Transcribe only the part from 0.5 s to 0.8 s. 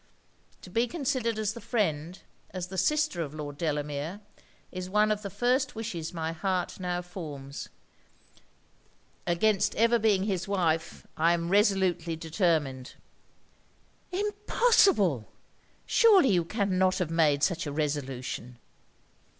To